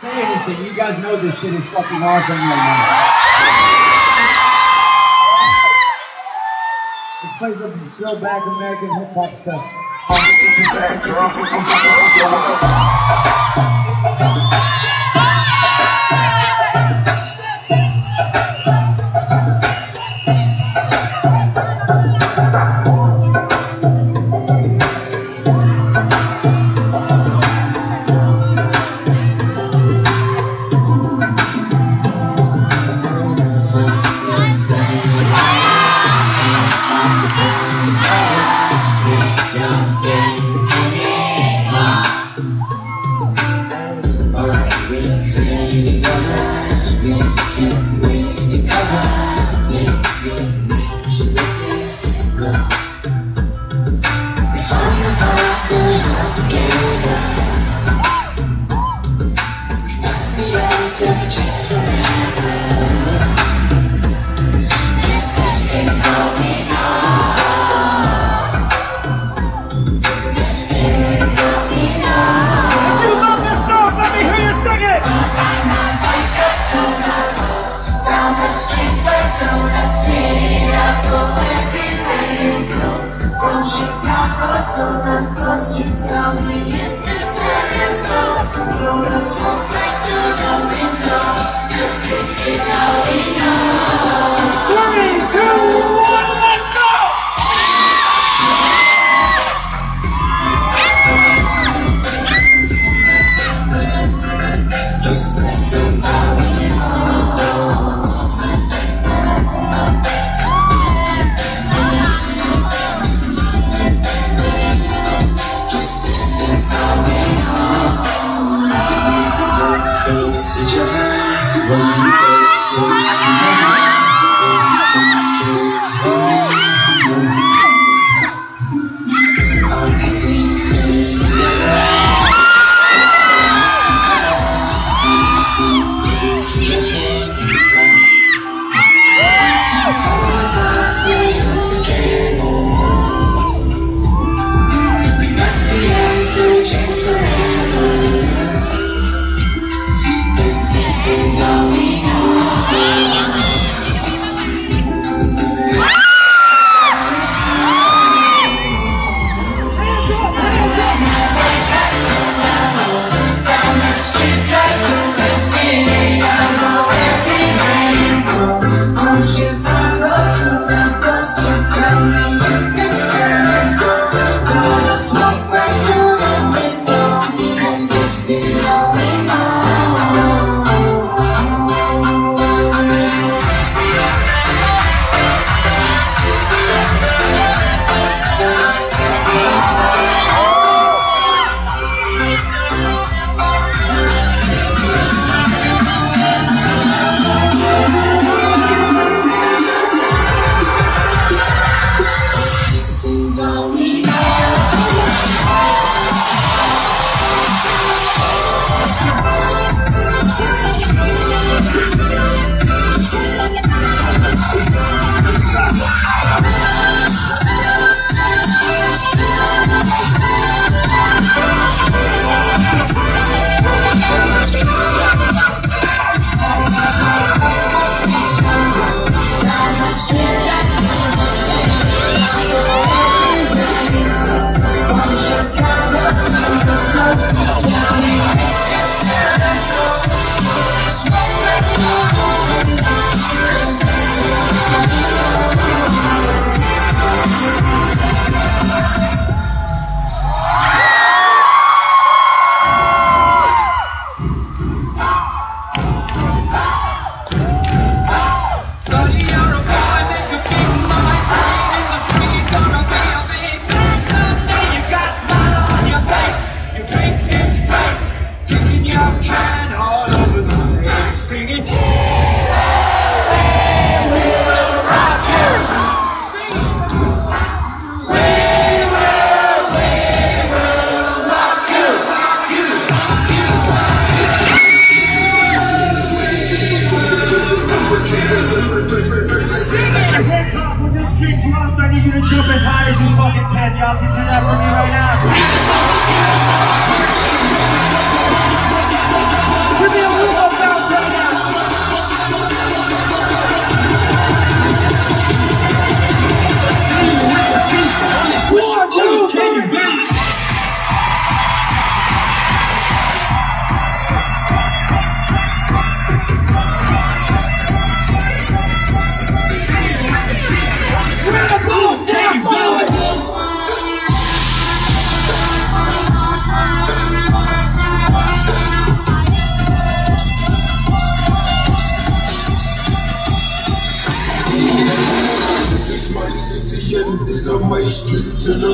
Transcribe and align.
say 0.00 0.08
anything. 0.10 0.64
You 0.64 0.72
guys 0.74 0.98
know 1.02 1.14
this 1.16 1.42
shit 1.42 1.52
is 1.52 1.64
fucking 1.68 2.02
awesome 2.02 2.38
right 2.38 2.56
now. 2.56 3.20
This 7.20 7.36
plays 7.36 7.58
the 7.58 7.68
throwback 7.98 8.46
American 8.46 8.94
hip 8.94 9.12
hop 9.12 9.34
stuff. 9.34 9.62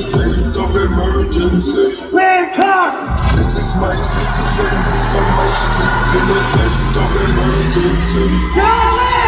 State 0.06 0.54
of 0.62 0.70
emergency. 0.70 2.14
This 3.34 3.58
is 3.58 3.74
my 3.82 3.90
city 3.90 4.46
and 4.62 4.94
these 4.94 5.14
are 5.18 5.30
my 5.34 5.48
streets 5.50 6.14
in 6.14 6.30
a 6.30 6.40
state 6.46 6.94
of 7.02 7.10
emergency. 7.26 8.26
Charlie! 8.54 9.25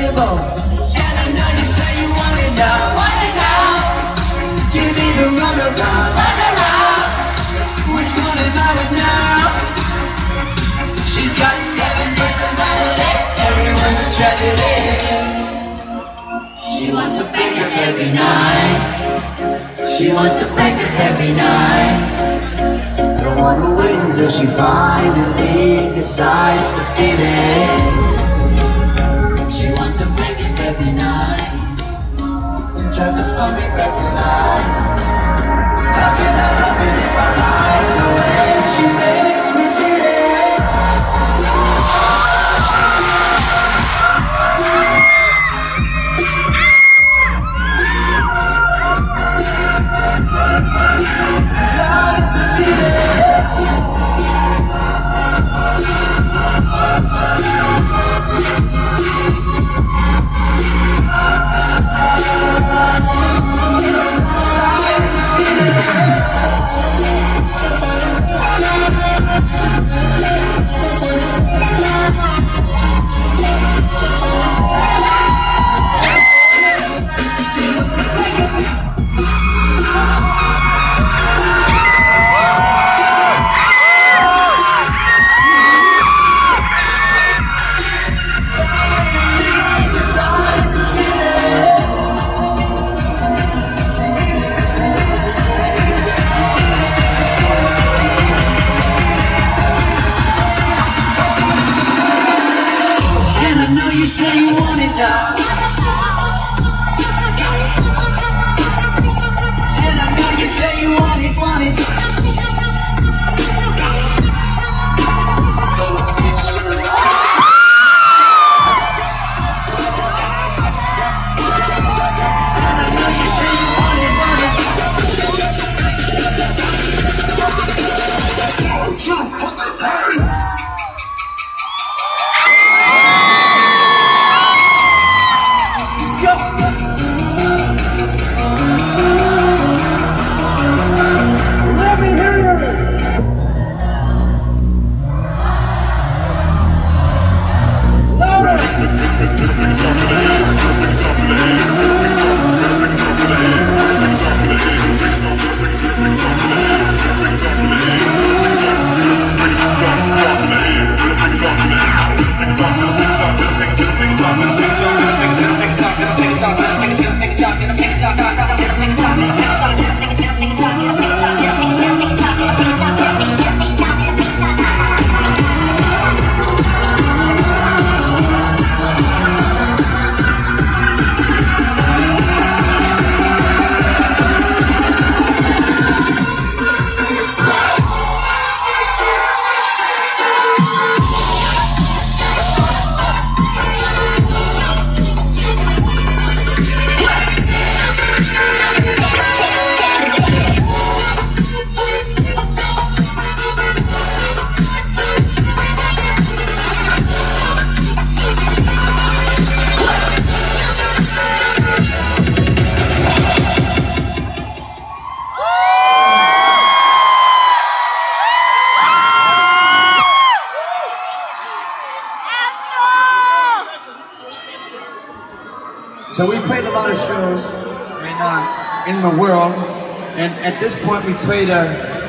Insatiable, 0.00 0.40
and 0.96 1.14
I 1.20 1.28
know 1.36 1.50
you 1.60 1.66
say 1.76 1.92
you 2.00 2.08
want 2.08 2.40
it 2.40 2.56
now. 2.56 2.96
Want 2.96 3.20
it 3.20 3.36
now? 3.36 4.16
Give 4.72 4.96
me 4.96 5.06
the 5.20 5.28
runaround. 5.28 6.16
Runaround. 6.16 7.04
Which 7.92 8.08
one 8.16 8.40
is 8.40 8.56
I 8.56 8.68
with 8.80 8.96
now? 8.96 9.60
She's 11.04 11.36
got 11.36 11.52
seven 11.52 12.16
personalities. 12.16 13.24
Everyone's 13.44 14.00
a 14.00 14.08
tragedy. 14.16 14.80
She 16.56 16.88
wants 16.96 17.20
to 17.20 17.24
break 17.36 17.60
up 17.60 17.76
every 17.84 18.10
night. 18.16 19.84
She 19.84 20.14
wants 20.14 20.36
to 20.40 20.46
break 20.56 20.80
up 20.80 20.96
every 21.12 21.32
night. 21.36 22.00
Don't 23.20 23.36
wanna 23.36 23.76
wait 23.76 24.00
until 24.08 24.30
she 24.30 24.46
finally 24.46 25.92
decides 25.92 26.72
to 26.72 26.80
feel 26.96 27.20
it. 27.20 28.19
Tries 33.00 33.16
to 33.16 33.24
fuck 33.24 33.56
me 33.56 33.66
back 33.78 34.09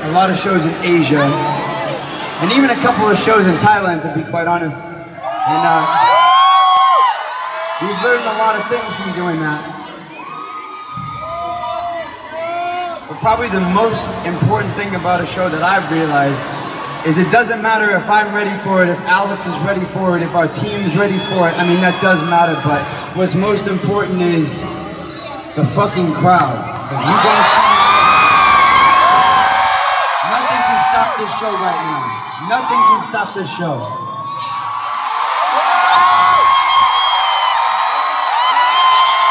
a, 0.03 0.11
lot 0.11 0.29
of 0.29 0.37
shows 0.37 0.65
in 0.65 0.73
Asia, 0.83 1.21
and 2.41 2.51
even 2.53 2.69
a 2.69 2.79
couple 2.81 3.05
of 3.05 3.17
shows 3.17 3.47
in 3.47 3.55
Thailand, 3.57 4.01
to 4.01 4.09
be 4.17 4.27
quite 4.29 4.47
honest. 4.47 4.81
And 4.81 5.61
uh, 5.61 5.81
we've 7.81 8.01
learned 8.01 8.25
a 8.25 8.37
lot 8.41 8.55
of 8.57 8.65
things 8.67 8.89
from 8.97 9.13
doing 9.13 9.39
that. 9.41 9.61
But 13.09 13.19
probably 13.19 13.49
the 13.49 13.61
most 13.73 14.09
important 14.25 14.75
thing 14.75 14.95
about 14.95 15.21
a 15.21 15.25
show 15.25 15.49
that 15.49 15.61
I've 15.61 15.89
realized 15.91 16.41
is 17.05 17.17
it 17.17 17.31
doesn't 17.31 17.61
matter 17.61 17.89
if 17.95 18.09
I'm 18.09 18.33
ready 18.33 18.57
for 18.61 18.83
it, 18.83 18.89
if 18.89 18.99
Alex 19.01 19.47
is 19.47 19.57
ready 19.65 19.85
for 19.85 20.17
it, 20.17 20.23
if 20.23 20.33
our 20.35 20.47
team's 20.47 20.95
ready 20.95 21.17
for 21.29 21.49
it. 21.49 21.53
I 21.57 21.67
mean, 21.67 21.81
that 21.81 21.99
does 22.01 22.21
matter, 22.29 22.53
but 22.63 22.81
what's 23.17 23.35
most 23.35 23.67
important 23.67 24.21
is 24.21 24.61
the 25.55 25.65
fucking 25.65 26.13
crowd. 26.13 26.57
If 26.91 27.01
you 27.01 27.17
guys 27.23 27.60
stop 31.01 31.17
this 31.17 31.33
show 31.39 31.51
right 31.51 31.81
now. 31.81 32.47
Nothing 32.47 32.77
can 32.77 33.01
stop 33.01 33.33
this 33.33 33.49
show. 33.57 33.73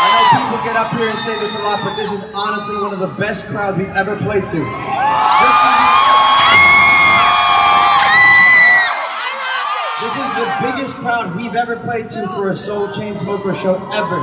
I 0.02 0.06
know 0.10 0.24
people 0.34 0.58
get 0.66 0.74
up 0.76 0.90
here 0.90 1.08
and 1.08 1.18
say 1.20 1.38
this 1.38 1.54
a 1.54 1.58
lot, 1.62 1.78
but 1.84 1.94
this 1.94 2.10
is 2.10 2.24
honestly 2.34 2.74
one 2.74 2.92
of 2.92 2.98
the 2.98 3.14
best 3.22 3.46
crowds 3.46 3.78
we've 3.78 3.86
ever 3.90 4.16
played 4.16 4.48
to. 4.48 4.58
Just 4.58 5.62
so 5.62 5.68
you 5.70 5.86
This 10.02 10.16
is 10.16 10.32
the 10.34 10.50
biggest 10.62 10.96
crowd 10.96 11.36
we've 11.36 11.54
ever 11.54 11.76
played 11.76 12.08
to 12.08 12.26
for 12.28 12.48
a 12.48 12.54
Soul 12.54 12.88
Chainsmoker 12.88 13.54
show 13.54 13.76
ever. 13.94 14.18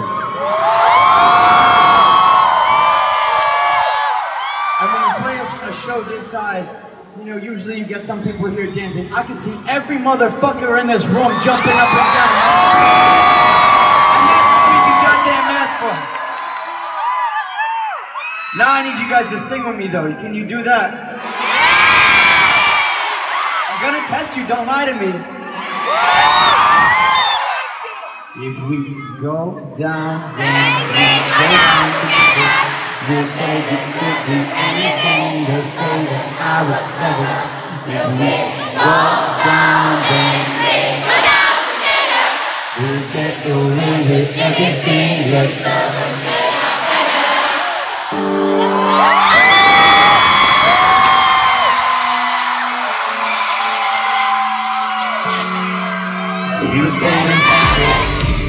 And 4.79 4.87
when 4.91 5.01
you 5.07 5.13
play 5.23 5.37
a 5.69 5.73
show 5.73 6.01
this 6.03 6.27
size, 6.27 6.73
you 7.19 7.25
know, 7.25 7.37
usually 7.37 7.79
you 7.79 7.85
get 7.85 8.05
some 8.05 8.21
people 8.23 8.45
here 8.47 8.71
dancing. 8.71 9.11
I 9.11 9.23
can 9.23 9.37
see 9.37 9.55
every 9.69 9.97
motherfucker 9.97 10.79
in 10.79 10.87
this 10.87 11.07
room 11.07 11.33
jumping 11.41 11.73
up 11.73 11.89
and 11.89 12.09
down. 12.13 12.29
And 14.13 14.25
that's 14.29 14.51
all 14.53 14.67
we 14.69 14.79
can 14.85 14.97
goddamn 15.01 15.49
ask 15.57 15.73
for. 15.81 15.95
Now 18.57 18.69
I 18.73 18.81
need 18.83 18.97
you 19.01 19.09
guys 19.09 19.31
to 19.31 19.37
sing 19.37 19.65
with 19.65 19.77
me 19.77 19.87
though. 19.87 20.13
Can 20.21 20.33
you 20.35 20.45
do 20.45 20.61
that? 20.63 20.93
I'm 23.69 23.81
gonna 23.81 24.05
test 24.07 24.37
you, 24.37 24.45
don't 24.47 24.67
lie 24.67 24.85
to 24.85 24.93
me. 24.93 25.11
If 28.39 28.61
we 28.69 28.93
go 29.19 29.73
down, 29.75 30.37
then 30.37 30.87
we 30.93 31.07
go 31.33 31.49
down 31.49 32.01
together. 32.01 32.66
You 33.07 33.25
said 33.25 33.63
you 33.71 33.79
could 33.95 34.19
do 34.27 34.35
anything. 34.35 35.47
They'll 35.47 35.63
say 35.63 35.97
that 36.11 36.27
I 36.43 36.59
was 36.67 36.75
clever. 36.91 37.39
If 37.87 38.03
we 38.19 38.35
go 38.75 38.99
down, 39.47 40.03
then 40.11 41.07
we'll 42.83 43.07
get 43.15 43.47
away 43.47 43.95
with 44.11 44.35
everything. 44.35 45.31
Let's 45.31 45.63
You 56.75 56.83
stay 56.91 57.07
in 57.07 57.39
Paris 57.47 58.46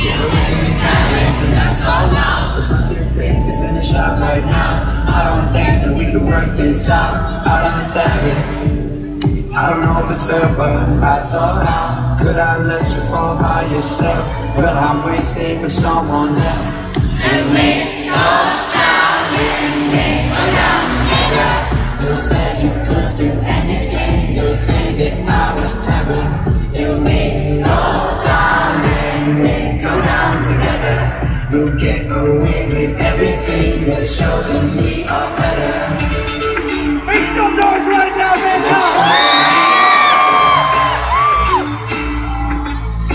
get 0.00 0.16
away 0.16 0.44
from 0.48 0.62
your 0.64 0.80
parents, 0.80 1.44
and 1.44 1.54
I 1.54 1.70
thought, 1.76 2.08
wow, 2.08 2.56
if 2.56 2.68
I 2.72 2.80
could 2.88 3.10
take 3.12 3.40
this 3.44 3.60
in 3.68 3.76
a 3.76 3.84
shot 3.84 4.20
right 4.20 4.44
now, 4.44 5.04
I 5.12 5.18
don't 5.28 5.48
think 5.52 5.72
that 5.84 5.94
we 5.96 6.08
could 6.08 6.24
work 6.24 6.56
this 6.56 6.88
out 6.88 7.14
out 7.44 7.62
on 7.68 7.74
the 7.84 7.88
terrace. 7.92 8.46
I 9.52 9.68
don't 9.68 9.82
know 9.84 10.00
if 10.04 10.12
it's 10.12 10.26
fair, 10.26 10.46
but 10.56 10.72
I 11.04 11.20
thought, 11.20 11.66
how 11.66 12.16
could 12.16 12.36
I 12.36 12.64
let 12.64 12.86
you 12.88 13.02
fall 13.12 13.36
by 13.36 13.66
yourself? 13.68 14.24
Well, 14.56 14.72
I'm 14.72 15.04
wasting 15.04 15.60
for 15.60 15.68
someone 15.68 16.32
else. 16.32 17.20
If 17.20 17.44
we 17.52 18.08
go 18.08 18.30
down, 18.72 19.20
we 19.36 20.06
go 20.32 20.44
down 20.56 20.84
together. 20.96 21.52
You 22.08 22.14
said 22.14 22.52
you 22.64 22.72
could 22.88 23.10
do 23.18 23.30
anything. 23.44 24.36
You'll 24.36 24.54
say 24.54 24.96
that 24.96 25.14
I 25.28 25.60
was 25.60 25.74
clever. 25.74 26.22
If 26.72 26.92
we 27.04 27.62
go 27.62 28.20
down, 28.22 28.30
go 28.30 29.42
down 29.42 29.69
together. 30.42 31.20
We'll 31.52 31.76
get 31.76 32.08
away 32.08 32.64
with 32.72 33.00
everything. 33.00 33.86
Let's 33.88 34.16
show 34.16 34.40
them 34.48 34.76
we 34.80 35.04
are 35.04 35.36
better. 35.36 35.90
Make 37.04 37.24
some 37.36 37.56
noise 37.60 37.84
right 37.84 38.14
now, 38.16 38.34
man! 38.40 38.62
Let's 38.64 38.80
show 38.88 39.04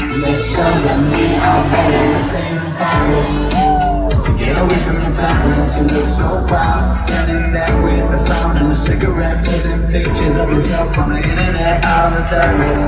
them, 0.06 0.22
let's 0.22 0.44
show 0.54 0.72
them 0.86 1.02
we 1.18 1.26
are 1.42 1.64
better. 1.74 2.04
Let's 2.14 2.30
stay 2.30 2.46
in 2.54 2.62
Paris. 2.78 3.32
To 4.22 4.32
get 4.38 4.56
away 4.62 4.80
from 4.86 4.98
your 5.02 5.16
parents, 5.18 5.78
you 5.78 5.84
look 5.90 6.06
so 6.06 6.46
proud. 6.46 6.86
Standing 6.86 7.54
there 7.54 7.76
with 7.82 8.14
a 8.14 8.22
frown 8.22 8.58
and 8.62 8.72
a 8.72 8.76
cigarette, 8.76 9.46
posting 9.46 9.82
pictures 9.90 10.38
of 10.38 10.50
yourself 10.52 10.98
on 10.98 11.10
the 11.10 11.18
internet 11.18 11.84
out 11.86 12.14
on 12.14 12.22
the 12.22 12.26
terrace. 12.30 12.86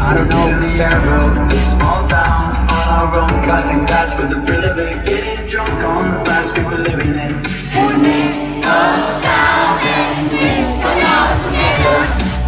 I 0.00 0.14
don't 0.14 0.28
know 0.28 0.46
the 0.60 0.72
arrow, 0.80 1.48
this 1.48 1.72
small 1.76 2.06
town 2.08 2.65
our 3.06 3.22
own, 3.22 3.44
cutting 3.44 3.84
glass 3.86 4.18
with 4.18 4.30
the 4.30 4.40
thrill 4.46 4.64
of 4.64 4.78
it, 4.78 5.06
getting 5.06 5.46
drunk 5.46 5.70
on 5.84 6.10
the 6.10 6.18
past 6.24 6.56
we 6.58 6.64
were 6.64 6.82
living 6.82 7.14
in. 7.14 7.32
When 7.78 8.02
we 8.02 8.18
go 8.62 8.82
down, 9.22 9.78
then 9.78 10.26
we 10.34 10.50
go 10.82 10.90
down 11.06 11.34
together. 11.46 11.98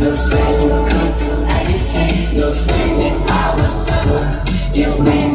They'll 0.00 0.16
say 0.16 0.42
you 0.62 0.70
could 0.88 1.12
do 1.22 1.30
anything. 1.62 2.34
They'll 2.34 2.52
say 2.52 2.84
that 2.98 3.16
I 3.30 3.54
was 3.54 3.72
clever. 3.86 4.22
If 4.74 4.98
we 4.98 5.27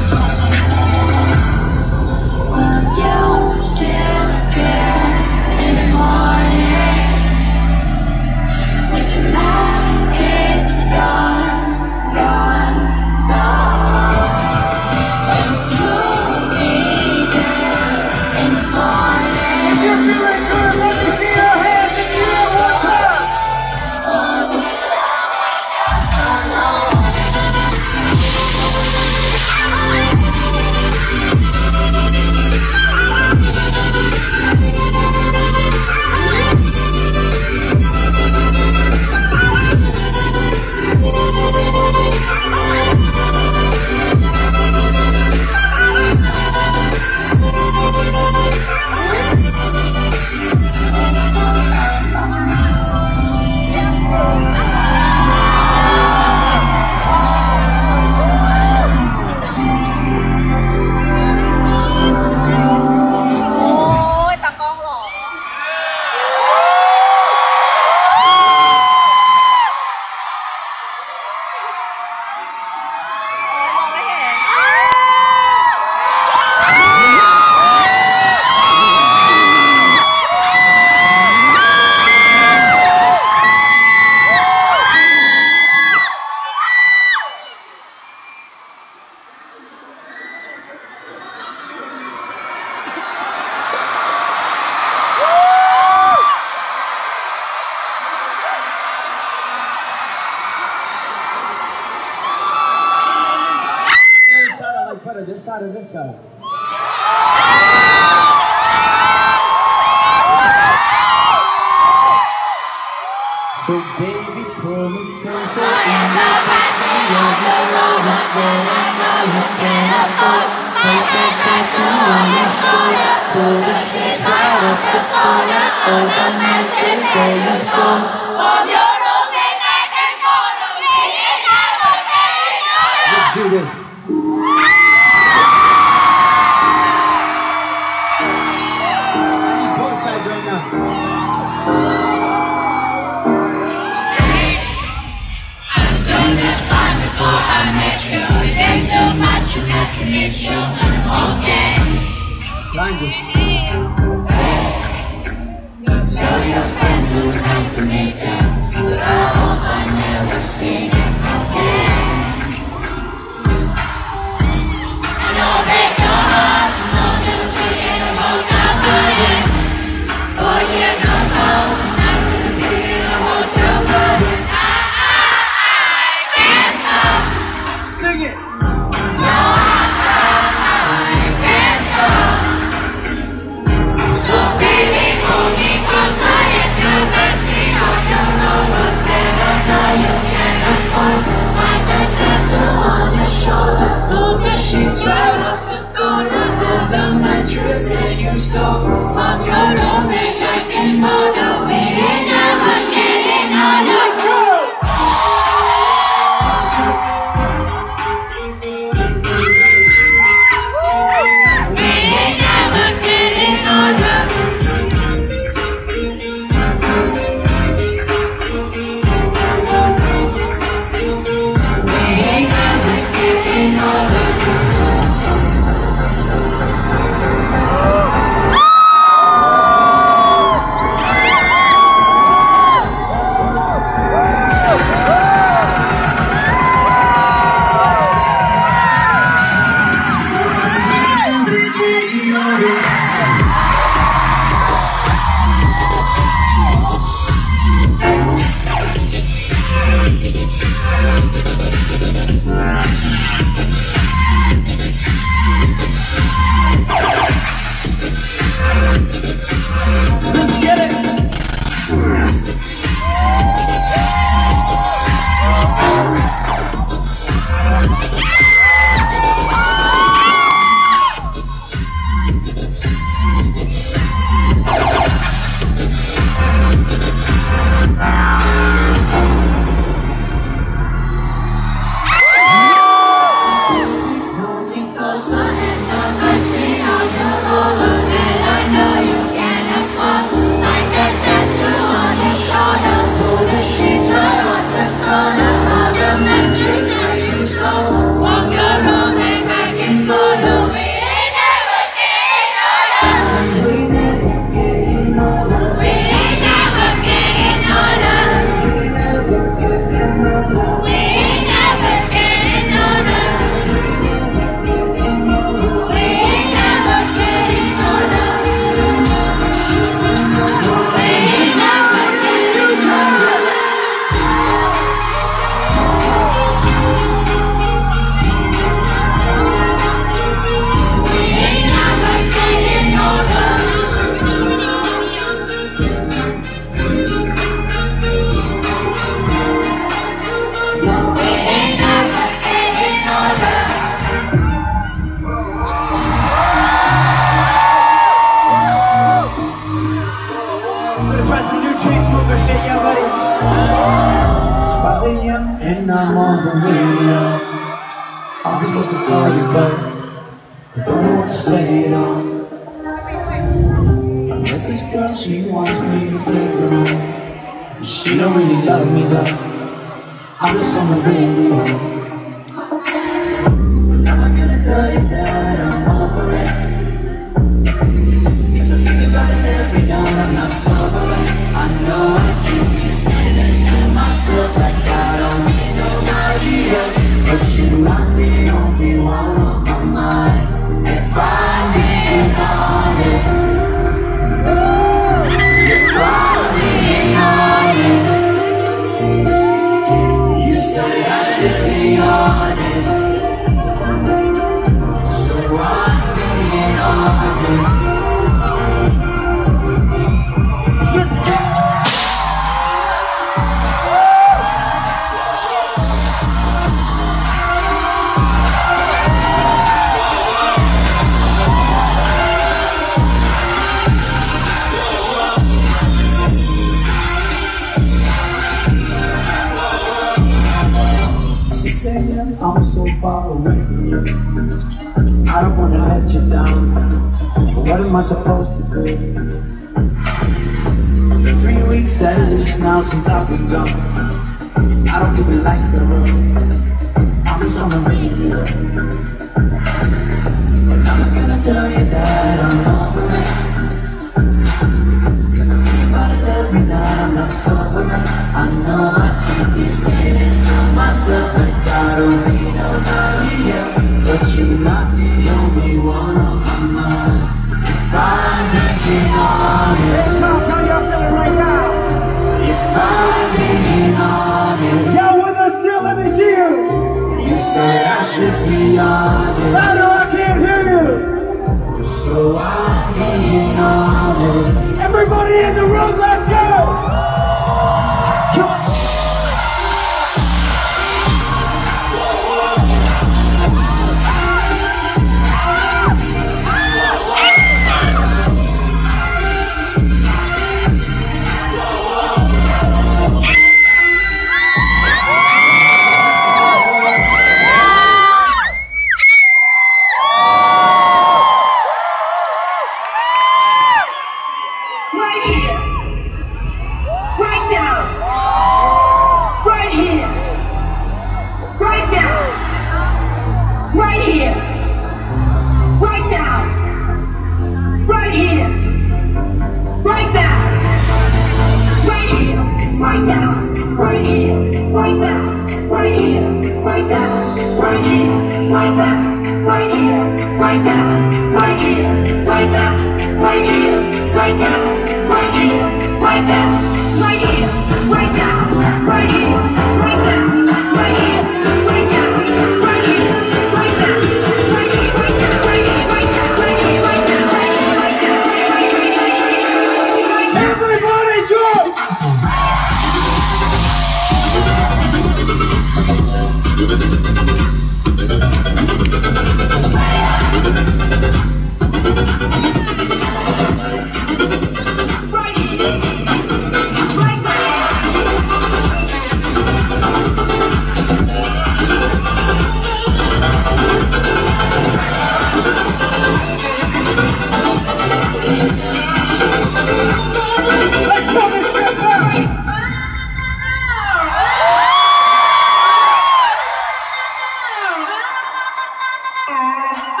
Yeah. 599.41 600.00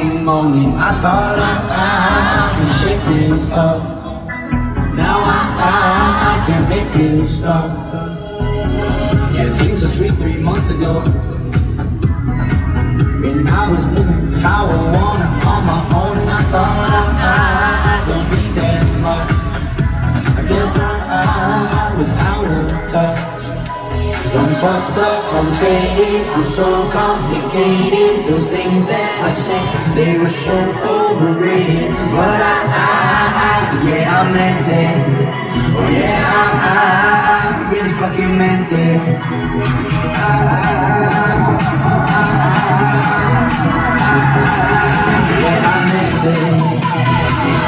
fleeting 0.00 0.74
I 0.74 0.90
thought 1.02 1.38
I, 1.38 1.54
I, 1.70 1.86
I 2.42 2.56
could 2.56 2.72
shake 2.80 3.02
this 3.06 3.52
up. 3.52 3.78
Now 4.96 5.18
I, 5.22 5.40
I, 5.62 5.74
I 6.30 6.46
can 6.46 6.68
make 6.68 6.92
this 6.94 7.38
stop 7.38 7.73
fucked 24.64 24.96
up, 25.04 25.24
I'm 25.36 25.52
faded, 25.52 26.24
I'm 26.32 26.46
so 26.48 26.64
complicated. 26.88 28.24
Those 28.24 28.48
things 28.48 28.88
that 28.88 29.12
I 29.20 29.30
say, 29.30 29.60
they 29.92 30.16
were 30.16 30.32
so 30.32 30.56
overrated. 30.88 31.92
But 32.16 32.40
I, 32.40 32.56
I, 32.72 32.88
I 33.44 33.60
yeah, 33.84 34.08
I 34.08 34.20
meant 34.32 34.64
it. 34.64 35.04
Oh 35.76 35.84
yeah, 35.84 36.16
I, 36.32 36.48
I, 36.64 36.88
I 37.34 37.68
really 37.72 37.92
fucking 37.92 38.32
meant 38.40 38.72
it. 38.72 39.04
I, 40.16 40.32
I, 40.48 41.44
yeah, 45.44 45.60
I 45.68 45.76
meant 45.92 46.24
it. 47.60 47.63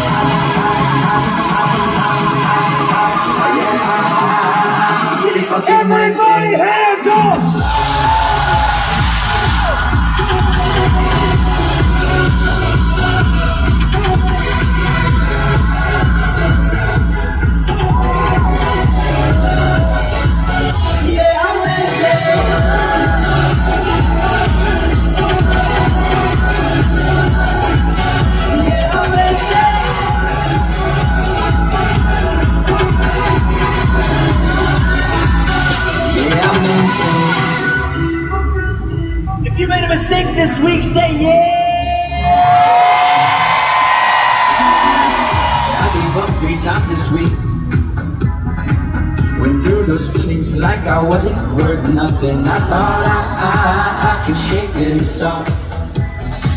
Worth. 52.26 52.46
I 52.46 52.58
thought 52.68 53.04
I, 53.06 53.18
I, 53.38 54.10
I 54.10 54.26
could 54.26 54.36
shake 54.36 54.72
this 54.74 55.22
off. 55.22 55.46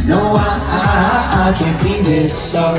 No, 0.08 0.18
I, 0.18 0.50
I, 0.50 1.50
I 1.50 1.58
can't 1.58 1.78
be 1.84 2.02
this 2.02 2.56
up. 2.56 2.78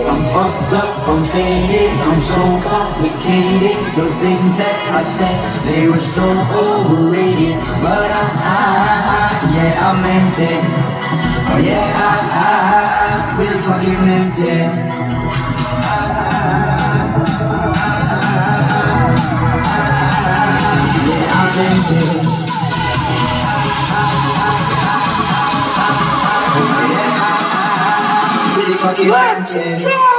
I'm 0.00 0.22
fucked 0.32 0.72
up, 0.72 1.08
I'm 1.08 1.22
faded, 1.22 1.92
I'm 2.08 2.18
so 2.18 2.40
complicated. 2.64 3.76
Those 3.96 4.16
things 4.16 4.56
that 4.56 4.76
I 4.96 5.02
said, 5.04 5.36
they 5.68 5.88
were 5.88 6.00
so 6.00 6.24
overrated. 6.56 7.56
But 7.84 8.08
I, 8.08 8.24
I, 8.40 8.60
I 9.08 9.28
yeah, 9.52 9.84
I 9.84 9.90
meant 10.00 10.36
it. 10.40 10.64
Oh 11.52 11.60
yeah, 11.60 11.84
I, 11.84 12.12
I, 12.32 12.56
I 13.04 13.38
really 13.38 13.60
fucking 13.60 14.00
meant 14.06 14.36
it. 14.40 15.49
Really 21.60 21.76
fucking 28.76 29.10
meant 29.10 30.09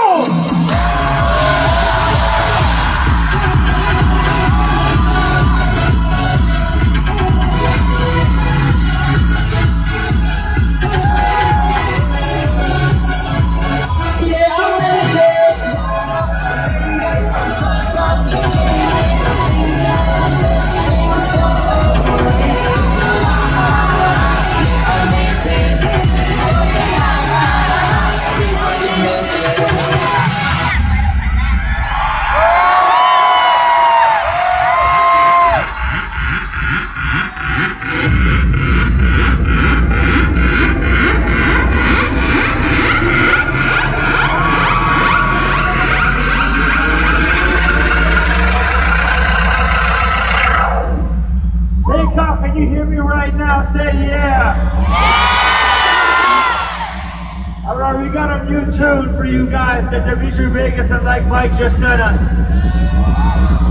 that 59.92 60.06
Dimitri 60.06 60.50
Vegas 60.50 60.89
and 60.92 61.04
Like 61.04 61.26
Mike 61.28 61.54
just 61.54 61.78
sent 61.78 62.02
us. 62.02 62.22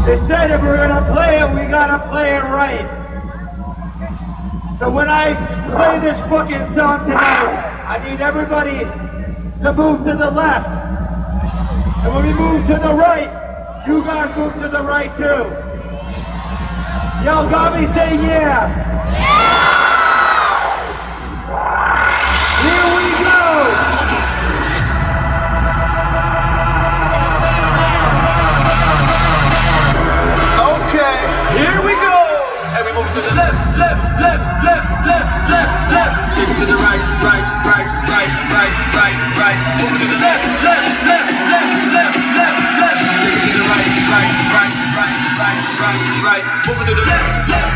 They 0.07 0.17
said 0.17 0.51
if 0.51 0.61
we're 0.61 0.77
gonna 0.77 1.11
play 1.13 1.41
it, 1.41 1.49
we 1.55 1.67
gotta 1.71 2.07
play 2.09 2.37
it 2.37 2.43
right. 2.43 2.87
So 4.77 4.91
when 4.91 5.09
I 5.09 5.33
play 5.71 5.99
this 5.99 6.23
fucking 6.27 6.73
song 6.73 7.05
tonight, 7.05 7.85
I 7.89 8.11
need 8.11 8.21
everybody 8.21 8.81
to 9.63 9.73
move 9.73 10.05
to 10.05 10.15
the 10.15 10.31
left. 10.31 10.69
And 12.05 12.15
when 12.15 12.27
we 12.27 12.35
move 12.35 12.67
to 12.67 12.75
the 12.75 12.95
right, 12.95 13.29
you 13.89 14.05
guys 14.05 14.37
move 14.37 14.55
to 14.55 14.69
the 14.69 14.83
right 14.83 15.15
too. 15.15 15.25
Yo, 17.25 17.49
Gabi, 17.49 17.87
say 17.87 18.17
yeah. 18.27 18.91
Here 19.17 19.70
left, 33.37 33.59
left, 33.79 34.03
left, 34.21 34.45
left, 34.65 34.87
left, 35.07 35.29
left, 35.51 35.73
left. 35.95 36.15
Take 36.37 36.53
to 36.59 36.67
the 36.67 36.79
right, 36.79 37.03
right, 37.23 37.45
right, 37.67 37.89
right, 38.11 38.31
right, 38.51 38.75
right, 38.97 39.17
right. 39.39 39.59
Move 39.79 39.95
to 40.01 40.07
the 40.11 40.19
left, 40.19 40.45
left, 40.67 40.87
left, 41.07 41.31
left, 41.51 41.75
left, 41.95 42.19
left, 42.37 42.61
left. 42.81 43.01
Take 43.23 43.41
to 43.45 43.51
the 43.55 43.65
right, 43.71 43.91
right, 44.11 44.33
right, 44.55 44.75
right, 44.99 45.17
right, 45.39 45.61
right, 45.79 46.03
right. 46.25 46.45
Move 46.67 46.81
to 46.87 46.95
the 46.95 47.05
left, 47.07 47.31
left, 47.51 47.70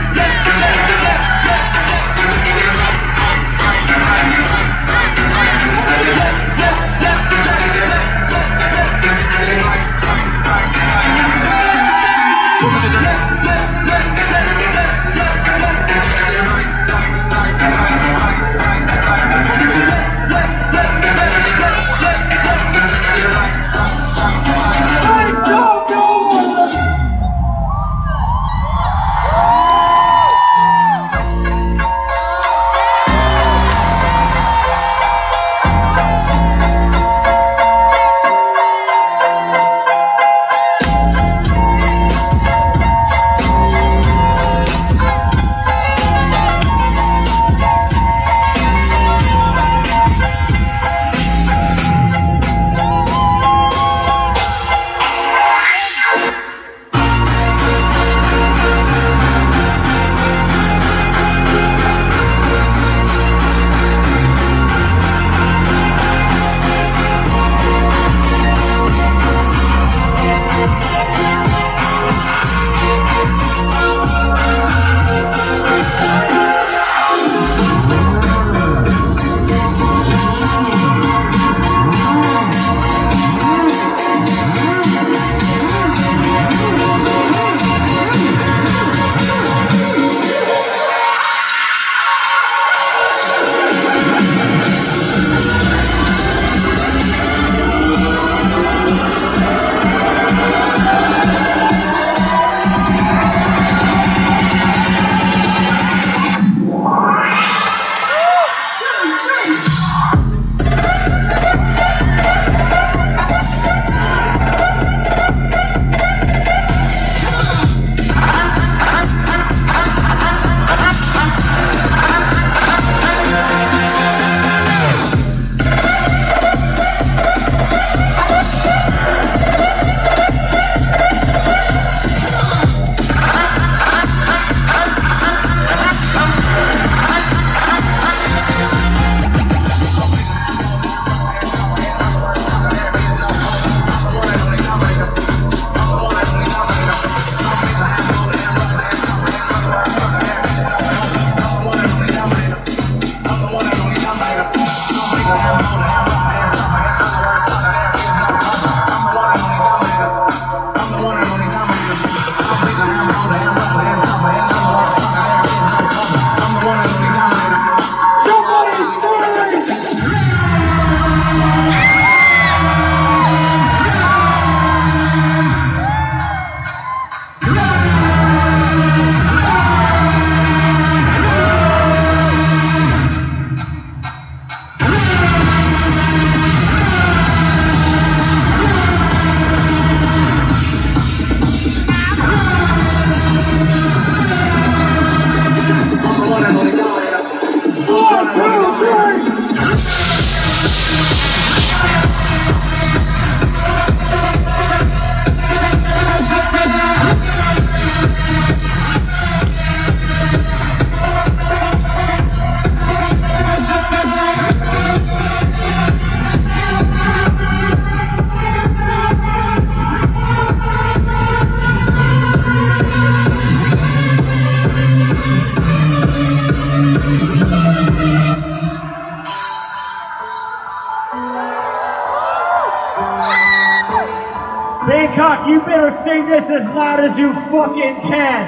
this 236.35 236.51
as 236.51 236.67
loud 236.75 236.99
as 236.99 237.17
you 237.17 237.33
fucking 237.33 238.01
can. 238.03 238.45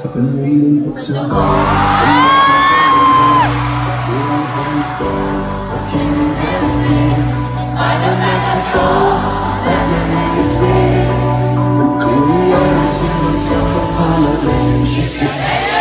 I've 0.00 0.14
been 0.14 0.32
reading 0.40 0.82
books 0.82 1.10
of 1.10 1.16
Achilles 1.16 1.32
and 4.56 4.78
his 4.80 4.90
bow, 4.96 5.76
Achilles 5.76 6.40
and 6.40 6.60
his 6.64 6.78
kids, 6.88 7.32
Spider-Man's 7.60 8.48
control, 8.48 9.20
Batman 9.68 10.08
his 10.38 10.56
fist. 10.56 11.44
And 11.84 12.00
clearly 12.00 12.56
I 12.56 12.64
don't 12.64 12.88
see 12.88 13.12
myself 13.28 13.70
upon 13.76 14.16
that 14.24 14.40
list. 14.44 14.96
She 14.96 15.04
said. 15.04 15.79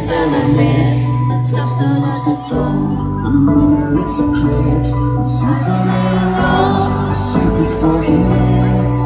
The 0.00 0.06
legends 0.06 0.10
and 0.10 0.34
the 0.34 0.44
myths, 0.56 1.04
the 1.28 1.56
testaments 1.56 2.20
that 2.24 2.40
told, 2.48 3.24
the 3.24 3.30
moon 3.30 3.98
its 3.98 4.18
eclipse, 4.18 4.92
and 4.92 5.26
Superman 5.26 6.16
arose, 6.40 6.88
the 6.88 7.14
suit 7.14 7.52
before 7.60 8.00
he 8.02 8.16
lived. 8.16 9.00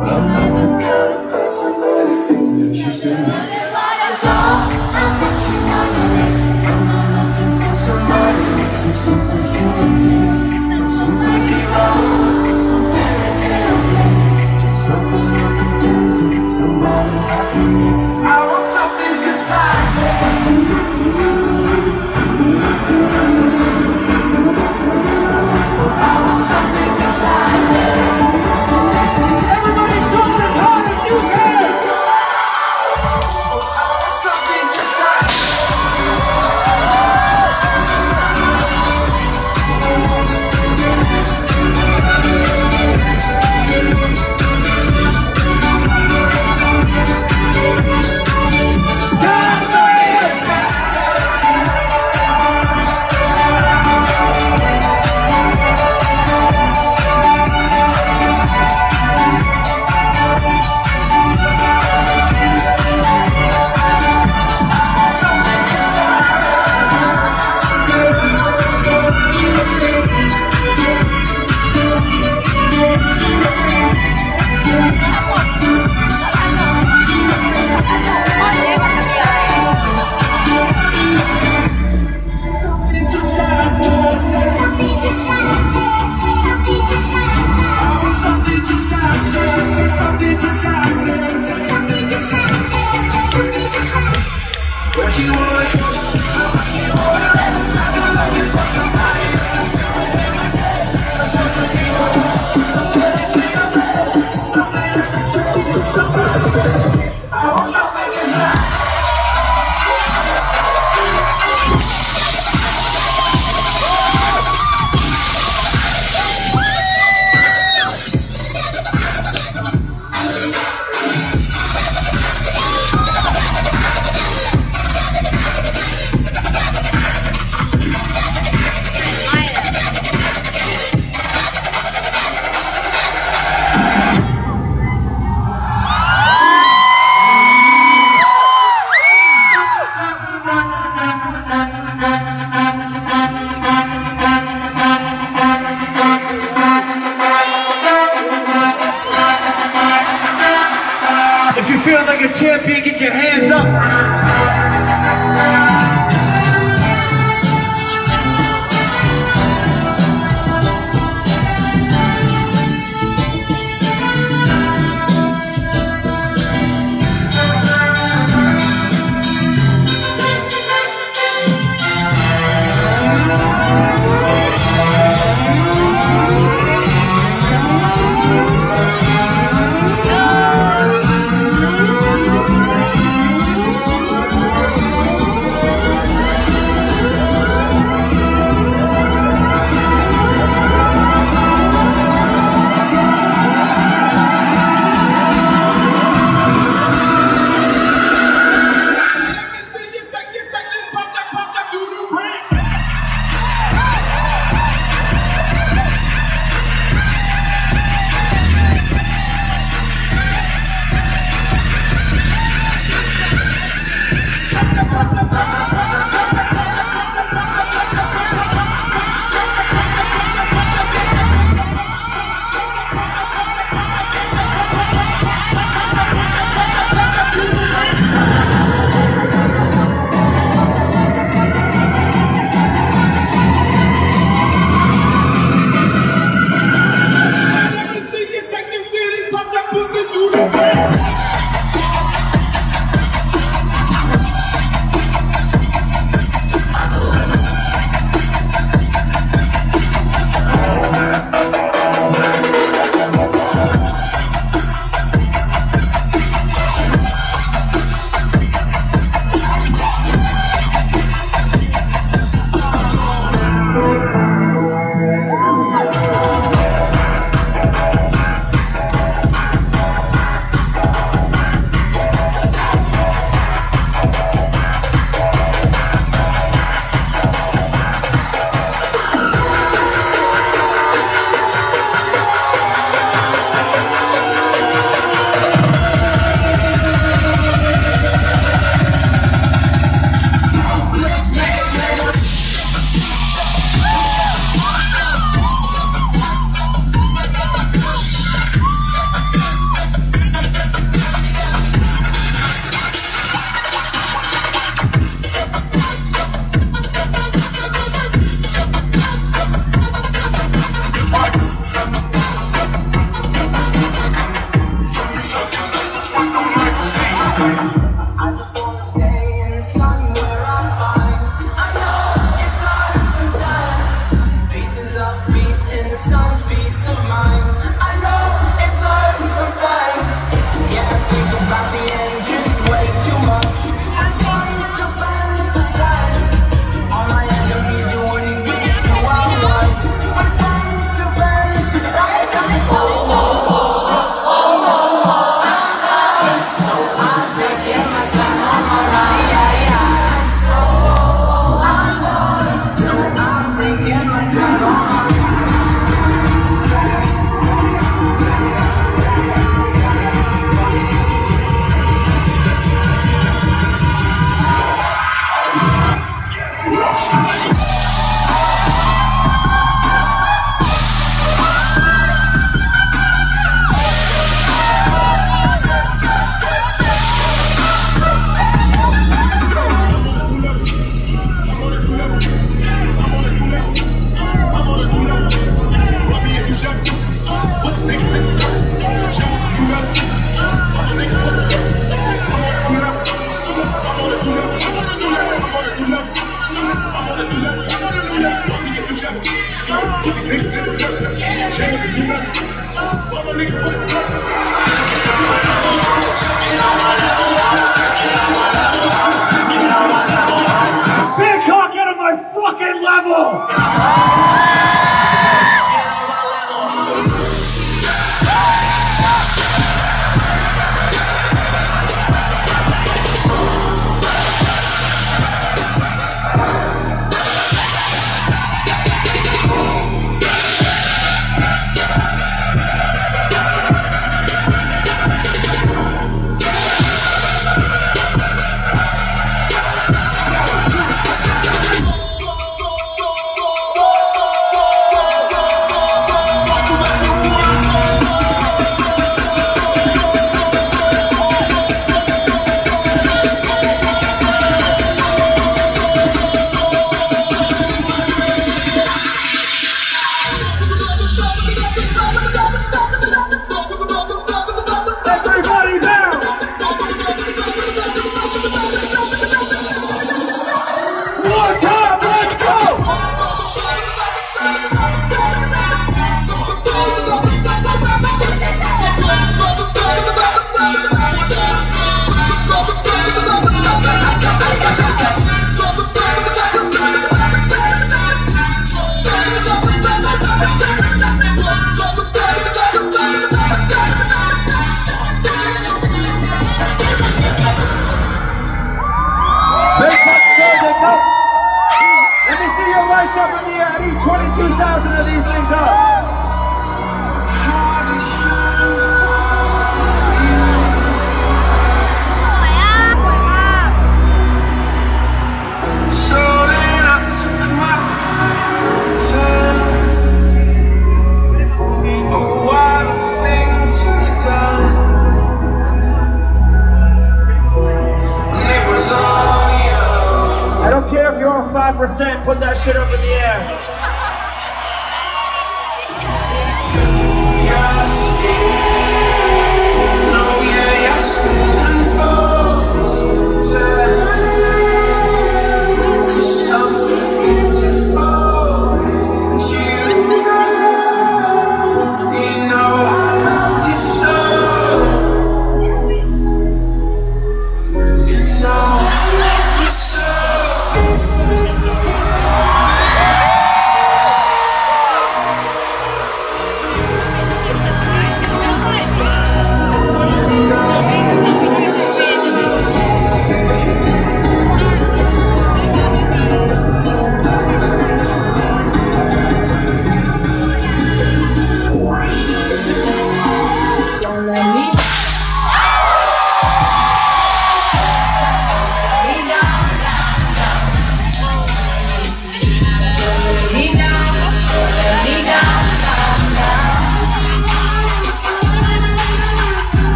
But 0.00 0.12
I'm 0.12 0.26
not 0.28 0.50
the 0.60 0.68
kind 0.84 1.12
of 1.16 1.30
person 1.30 1.72
that 1.80 2.06
it 2.12 2.20
fits. 2.28 2.48
She 2.78 2.90
said, 2.90 3.24
I'm 3.24 5.12
what 5.20 5.36
you 5.48 5.56
wanna 5.64 6.28
is. 6.28 6.36
I'm 6.40 6.80
not 6.88 7.06
looking 7.16 7.54
for 7.60 7.74
somebody 7.74 8.44
with 8.56 8.72
some 8.72 8.92
superhuman 8.92 9.92
gifts, 10.02 10.76
some 10.76 10.90
superhero, 10.90 12.31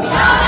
Estamos 0.00 0.43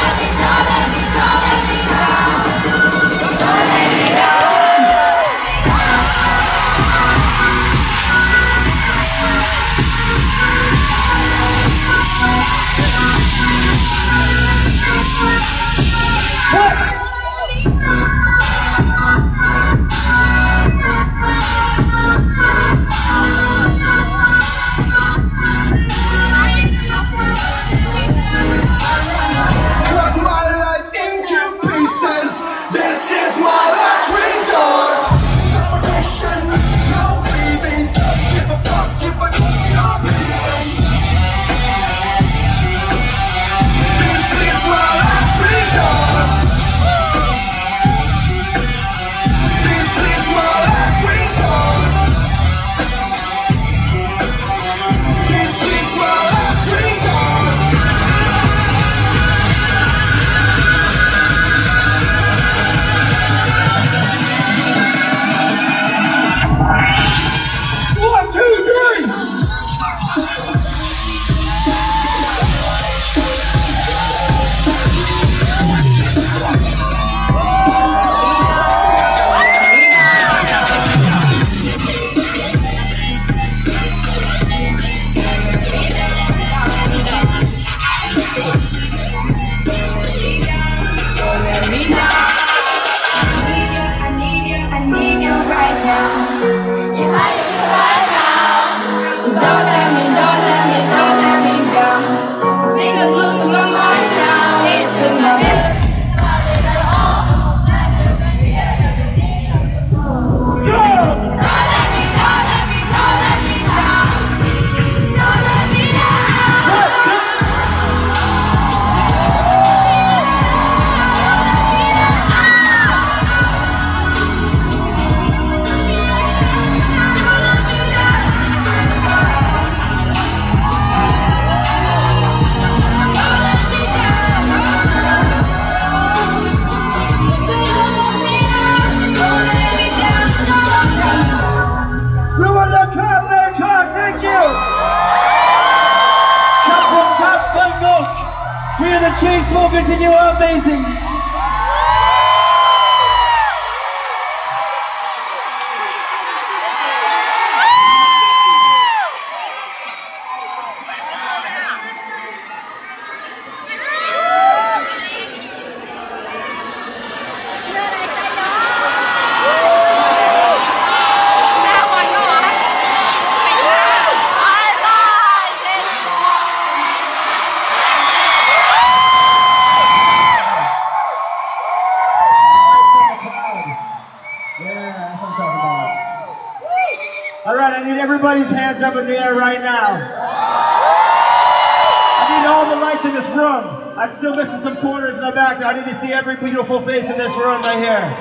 face 196.86 197.10
in 197.10 197.18
this 197.18 197.36
room 197.36 197.62
right 197.62 197.78
here. 197.78 198.15